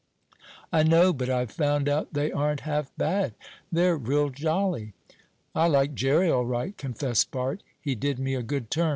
"I 0.73 0.81
know; 0.81 1.13
but 1.13 1.29
I've 1.29 1.51
found 1.51 1.87
out 1.87 2.15
they 2.15 2.31
aren't 2.31 2.61
half 2.61 2.91
bad. 2.97 3.35
They're 3.71 3.95
real 3.95 4.31
jolly." 4.31 4.93
"I 5.53 5.67
like 5.67 5.93
Jerry 5.93 6.27
all 6.27 6.47
right," 6.47 6.75
confessed 6.75 7.29
Bart. 7.29 7.61
"He 7.79 7.93
did 7.93 8.17
me 8.17 8.33
a 8.33 8.41
good 8.41 8.71
turn. 8.71 8.89